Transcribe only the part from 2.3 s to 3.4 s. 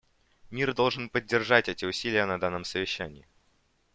данном совещании.